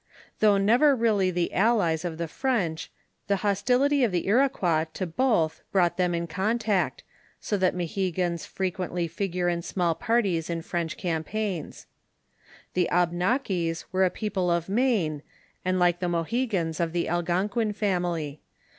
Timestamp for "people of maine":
14.09-15.21